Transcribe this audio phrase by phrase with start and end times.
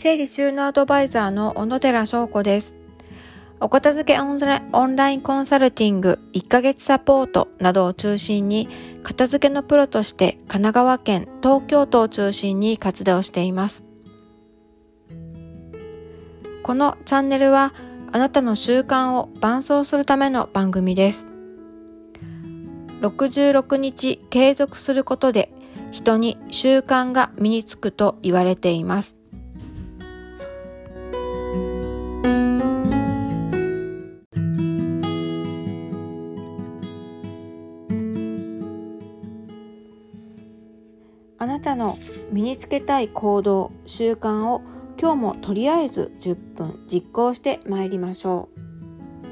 [0.00, 2.74] 整理収納アドバイザーの小野寺翔子です。
[3.60, 4.24] お片付けオ
[4.86, 8.66] ンラインコンサルティング1ヶ月サポートなどを中心に
[9.02, 13.84] 片付けのプロとして神奈川県、東京都を中心に活動しています。
[16.62, 17.74] このチャンネルは
[18.10, 21.26] あなたの習慣を伴走するための番組です。
[23.02, 25.52] 66日継続することで
[25.92, 29.19] 人に習慣が身につくと言われています。
[41.42, 41.98] あなたの
[42.32, 44.60] 身につけたい行動、習慣を
[45.00, 49.26] 今日もとりあえず10分実行してまいりましょう。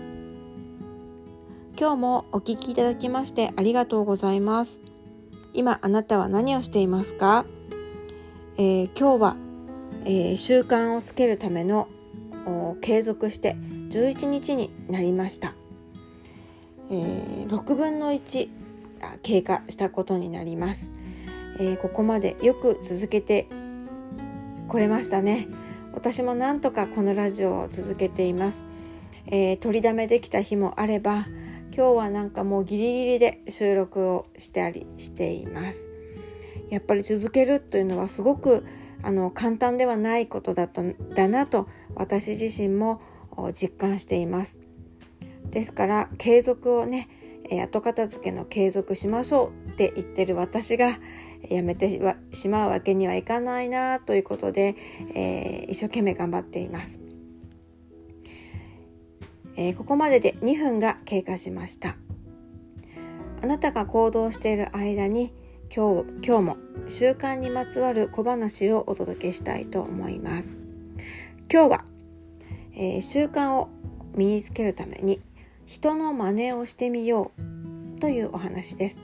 [1.79, 4.81] 今日もお聴きいただきましてありがとうございます。
[5.53, 7.45] 今あなたは何をしていますか、
[8.57, 9.37] えー、今日は、
[10.07, 11.89] えー、習慣をつけるための
[12.81, 13.55] 継続して
[13.91, 15.53] 11日になりました。
[16.91, 18.49] えー、6分の1
[19.23, 20.91] 経過したことになります。
[21.59, 23.49] えー、ここまでよく続けて
[24.69, 25.49] これましたね。
[25.93, 28.65] 私もなんとかこのラジオを続けています、
[29.27, 31.25] えー、取りだめできた日もあれば
[31.75, 35.89] 今日はなんかもうギリギリで収録をしてありしています。
[36.71, 38.65] やっぱり続けるというのはすごく
[39.03, 43.01] あの簡単ではないことだっただなと私自身も
[43.53, 44.61] 実感しています。
[45.51, 47.09] ですから継続をね
[47.51, 50.91] 後片付けの継続しましょうって言ってる私が
[51.49, 52.01] やめて
[52.33, 54.77] しまうわけにはいかないなということで、
[55.15, 57.01] えー、一生懸命頑張っています、
[59.57, 61.97] えー、ここまでで2分が経過しました。
[63.41, 65.33] あなたが行動している間に
[65.75, 66.57] 今日今日も
[66.89, 70.57] 習慣にまつわる小話をお届けしたいと思います。
[71.53, 71.85] 今日は、
[72.75, 73.69] えー、習慣を
[74.17, 75.21] 身につけるために
[75.67, 77.33] 人の真似をしてみよ
[77.97, 78.99] うというお話です。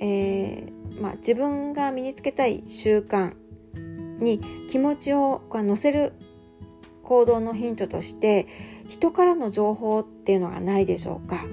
[0.00, 0.55] えー、
[1.00, 3.34] まあ、自分が身につけたい習慣
[4.18, 6.12] に気持ちを乗せる
[7.02, 8.46] 行動のヒントとして
[8.88, 11.44] 人からの情報っていうのがないでしょうか、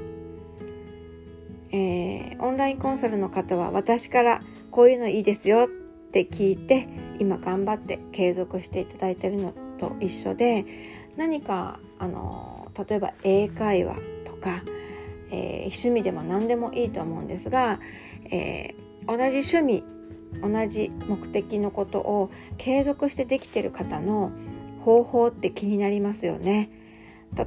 [1.72, 5.68] えー、オンラインコンサルの方は私からこういうのいいですよっ
[6.12, 6.88] て聞いて
[7.20, 10.66] 今頑張って継続していただいてるのと一緒で
[11.18, 14.64] 何かあの例えば英会話とか、
[15.30, 17.80] えー、趣味でも何でもいいと思うんですが
[18.34, 19.84] えー、同じ趣味
[20.42, 24.32] 同じ目的のことを継続してできてる方の
[24.80, 26.70] 方法って気になりますよね。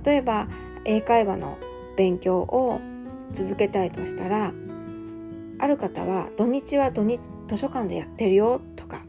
[0.04, 0.48] 例えば
[0.84, 1.58] 英会話の
[1.96, 2.80] 勉強を
[3.32, 4.52] 続けたいとしたら
[5.58, 9.02] ある方は土日は土日図書館でやってるよとか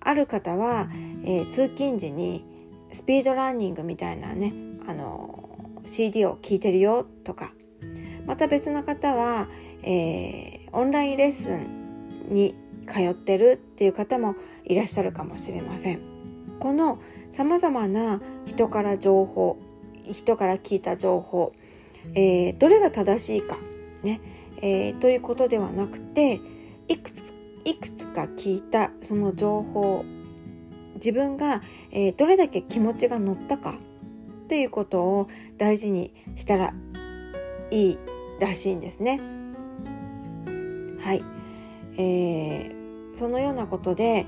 [0.00, 0.88] ある方は、
[1.24, 2.44] えー、通勤時に
[2.92, 4.52] スピードランニングみたいなね
[4.86, 5.48] あの
[5.84, 7.52] CD を聴いてるよとか
[8.26, 9.48] また別の方は、
[9.82, 12.54] えー、オンラインレッスンに
[12.86, 16.00] 通ってるっていう方もいらっしゃるかもしれません。
[16.60, 17.00] この
[17.30, 19.58] さまざまな人から情報
[20.10, 21.52] 人から聞いた情報、
[22.14, 23.56] えー、どれが正しいか
[24.02, 24.20] ね、
[24.62, 26.40] えー、ということではなくて
[26.88, 27.34] いくつ
[27.64, 30.04] いくつか聞いたその情報
[30.94, 33.74] 自分が、えー、どれだけ気持ちが乗ったか
[34.44, 35.26] っていうことを
[35.58, 36.74] 大事にしたら
[37.70, 37.98] いい
[38.40, 39.35] らしいんですね。
[41.00, 41.24] はい、
[41.98, 44.26] えー、そのようなことで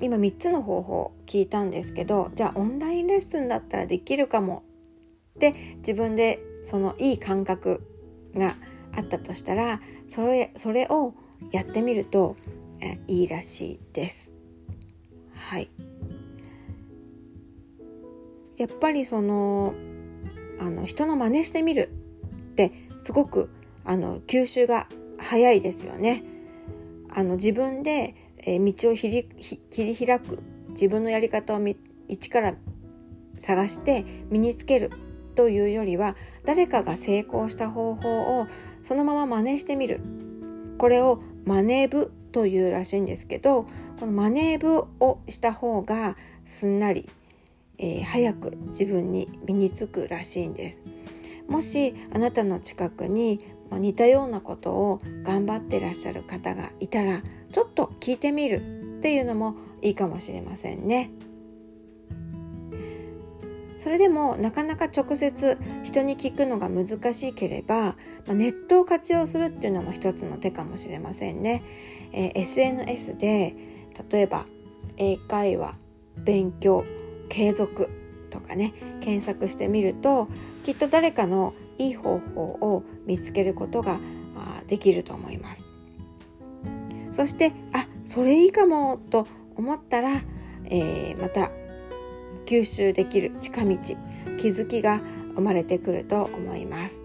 [0.00, 4.64] 今3つの方法聞いたんですけどじゃあオンラインレッスンだったらできるかも
[5.36, 7.82] って自分でそのいい感覚
[8.34, 8.56] が
[8.96, 11.14] あったとしたらそれそれを
[11.52, 12.36] やってみると
[12.80, 14.34] えいいらしいです。
[15.34, 15.70] はい
[18.56, 19.74] やっぱりその
[20.60, 21.90] あの人の真似してみる
[22.52, 22.72] って
[23.04, 23.50] すごく
[23.84, 24.88] あの吸収が
[25.26, 26.22] 早いですよね。
[27.10, 31.60] あの自分で、え、道を切り開く自分のやり方を
[32.06, 32.54] 一から
[33.38, 34.90] 探して身につける
[35.34, 38.46] というよりは誰かが成功した方法を
[38.82, 40.00] そのまま真似してみる
[40.78, 43.64] これをマネーブというらしいんですけど
[43.98, 47.08] このマネーブをした方がすんなり、
[47.78, 50.82] えー、早く自分に身につくらしいんです。
[51.48, 53.40] もしあなたの近くに
[53.72, 57.22] 似たようなことを頑張ってらっしゃる方がいたら
[57.52, 61.10] ちょっと聞いてみるっていうのもいいかもしれませんね。
[63.76, 67.94] それでもなかなか直接人に聞くのが難しければ、
[68.26, 71.62] まネットを活用するっていうのも一つの手かもしれませんね。
[72.12, 73.54] えー、SNS で
[74.10, 74.44] 例えば
[74.96, 75.76] 英会話
[76.16, 76.84] 勉強
[77.28, 77.90] 継続
[78.30, 80.28] とかね検索してみると
[80.64, 83.98] きっと誰かのいい方法を見つけることが
[84.66, 85.66] できると思います。
[87.10, 89.26] そしてあそれいいかもと
[89.56, 90.10] 思ったら、
[90.66, 91.50] えー、また
[92.44, 93.76] 吸収できる近道
[94.38, 95.00] 気づきが
[95.34, 97.02] 生まれてくると思います。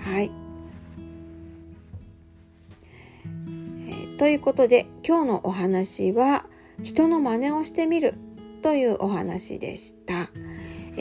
[0.00, 0.30] はい、
[3.26, 6.46] えー、ということで今日のお話は
[6.82, 8.14] 人の真似をしてみる
[8.62, 10.30] というお話でした。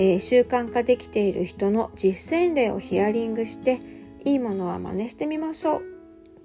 [0.01, 3.81] えー、習慣化できている人の実践例をヒアリングして
[4.24, 5.84] いいものは真似してみましょう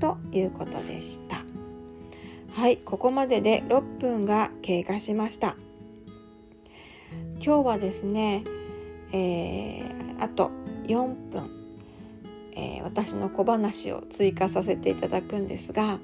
[0.00, 1.44] ということでした。
[2.52, 5.56] はいここまでで6分が経過しました。
[7.36, 8.42] 今日はですね、
[9.12, 10.50] えー、あと
[10.88, 11.48] 4分、
[12.56, 16.00] えー、私の小話を追加させていただくんですが、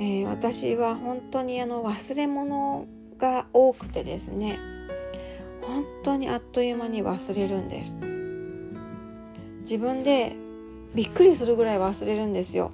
[0.00, 2.86] えー、私は本当にあの忘れ物
[3.18, 4.58] が多くてですね
[5.62, 7.94] 本当にあっという間に忘れるんです。
[9.62, 10.36] 自分で
[10.94, 12.72] びっくりするぐらい忘れるんですよ。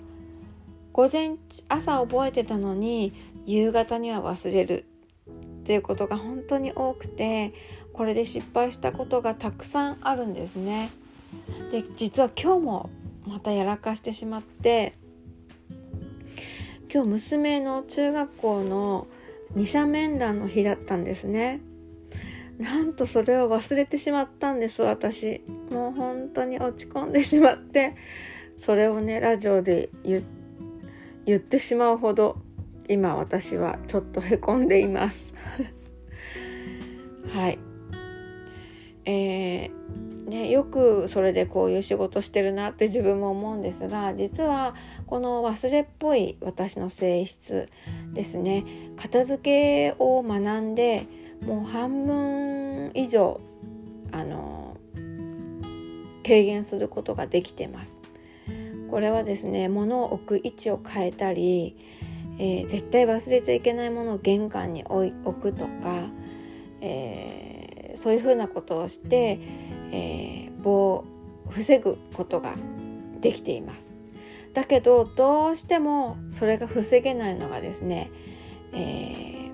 [0.93, 1.37] 午前
[1.69, 3.13] 朝覚えてたのに
[3.47, 4.85] 夕方には忘れる。
[5.63, 7.53] っていうことが本当に多くて
[7.93, 10.91] これで失敗したことがたくさんあるんですね。
[11.71, 12.91] で実は今日も
[13.27, 14.95] またやらかしてしまって
[16.91, 19.07] 今日娘の中学校の
[19.55, 21.61] 二者面談の日だったんですね。
[22.59, 25.43] なんとそれを忘れてしまったんです私。
[25.71, 27.95] もう本当に落ち込んでしまって
[28.65, 32.37] それをねラジオで言ってしまうほど
[32.89, 35.33] 今私はちょっとへこんでいます。
[37.33, 37.59] はい。
[39.05, 44.75] えー、ね、よくそれでこういう仕事してるなって自分も思うんですが実は
[45.07, 47.69] この忘れっぽい私の性質
[48.13, 48.65] ですね。
[48.97, 51.07] 片付けを学んで
[51.43, 53.41] もう半分以上
[54.13, 54.77] あの
[56.23, 57.97] 軽減することができてます。
[58.91, 61.77] これはですね物を置く位置を変えたり、
[62.39, 66.09] えー、絶対忘れちゃいけないものを玄関に置くとか、
[66.81, 69.39] えー、そういうふうなことをして、
[69.93, 71.05] えー、防
[71.51, 72.55] 防ぐことが
[73.21, 73.91] できています。
[74.55, 78.11] だけどどうしてもそれが防げないのがですね、
[78.73, 79.51] え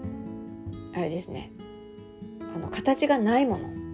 [0.93, 1.51] ー、あれですね
[2.55, 3.85] あの形がないもの。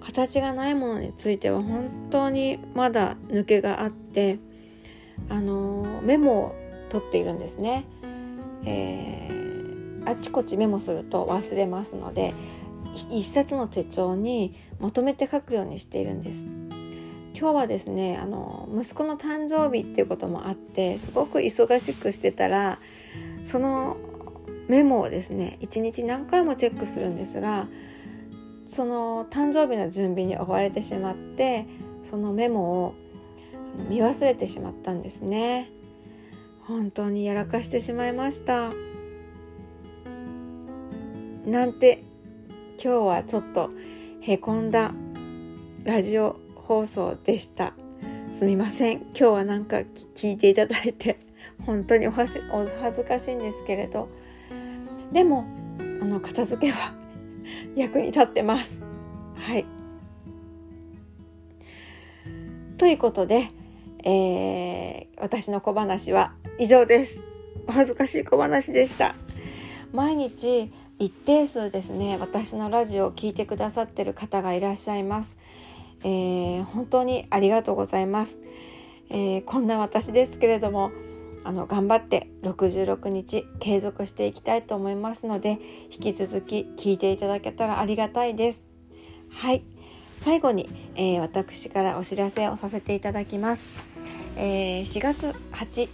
[0.00, 4.38] 形がないものについては本当にまだ抜けがあって
[5.28, 6.54] あのメモを
[6.88, 7.84] 取っているんですね、
[8.64, 12.34] えー、あちこちメモすると忘れますので
[13.10, 16.44] 一冊の手帳にまとめて書くようにしているんです。
[17.38, 22.78] 今日はですねあの息子の誕生日っていうこともあってすごく忙しくしてたら
[23.46, 23.96] その
[24.70, 27.66] メモをですね一日何回もチェックするんですが
[28.68, 31.66] その誕生日の準備に追われてしまって
[32.04, 32.94] そのメモを
[33.88, 35.70] 見忘れてしまったんですね。
[36.62, 38.70] 本当にやらかしてしまいました。
[41.44, 42.04] なんて
[42.82, 43.70] 今日はちょっと
[44.20, 44.92] へこんだ
[45.82, 47.74] ラジオ放送でした。
[48.30, 48.98] すみません。
[48.98, 49.78] 今日はなんか
[50.14, 51.18] 聞いていただいて
[51.66, 54.08] 本当におはしお恥ずかしいんですけれど
[55.12, 55.44] でも
[56.00, 56.94] あの片付けは
[57.76, 58.82] 役に立ってます。
[59.36, 59.66] はい。
[62.78, 63.50] ということで、
[64.04, 67.18] えー、私の小話は以上です。
[67.66, 69.14] お恥ずかしい小話でした。
[69.92, 75.38] 毎日一定数ですね私のラジオを聴いてくださってる方がいらっしゃいます、
[76.04, 78.38] えー、本当にありがとうございます、
[79.08, 80.92] えー、こんな私ですけれども
[81.44, 85.58] あの頑張って66日継続していきたいと思いますので
[85.90, 88.64] 引き続き聞いていただけたらありがたいです。
[89.30, 89.62] はい。
[90.20, 93.66] 最後に、えー、私からお知らせをさせていただきます、
[94.36, 95.88] えー、4月8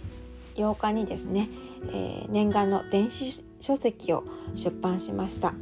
[0.55, 1.47] 8日にですね、
[1.93, 5.53] えー、念願の電子書籍を出版しました、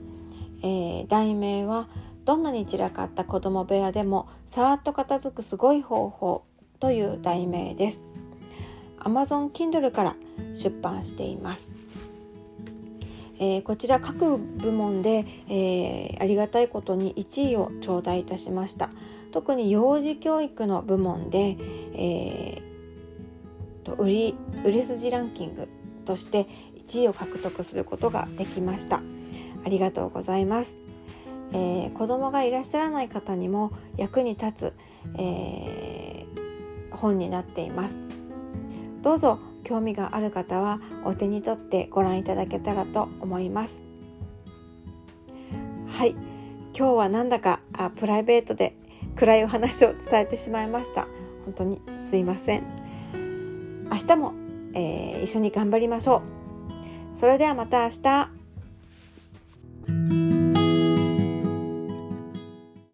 [0.63, 1.88] えー、題名は
[2.24, 6.44] どんなに散らかった子供部屋でもさーっと片付くすごい方法
[6.80, 8.01] という題名です。
[9.05, 10.15] Amazon Kindle から
[10.53, 11.71] 出版しています。
[13.38, 18.89] えー、こちら各部門で、えー、ありがたいことに1位を頂戴いたしました。
[19.31, 21.57] 特に幼児教育の部門で、
[21.93, 25.67] えー、と売り売れ筋ランキング
[26.05, 26.47] として
[26.88, 29.01] 1位を獲得することができました。
[29.65, 30.75] ありがとうございます、
[31.51, 34.74] えー、子供がいらっしゃらない方にも役に立つ、
[35.17, 38.14] えー、本になっています。
[39.05, 43.83] どうぞ興味がある方はお手に取ってご覧いただけたらと思います。
[45.88, 46.15] はい。
[46.75, 48.75] 今日はなんだかあプライベートで
[49.15, 51.07] 暗いお話を伝えてしまいました。
[51.45, 52.63] 本当にすいません。
[53.91, 54.33] 明日も、
[54.74, 56.24] えー、一緒に頑張りましょ
[57.13, 57.15] う。
[57.15, 58.35] それではまた明日。